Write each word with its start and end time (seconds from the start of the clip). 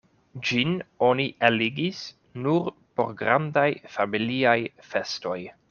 Ĝin 0.51 0.71
oni 1.07 1.25
eligis 1.49 1.99
nur 2.45 2.73
por 3.01 3.13
grandaj 3.21 3.69
familiaj 3.99 4.59
festoj. 4.95 5.39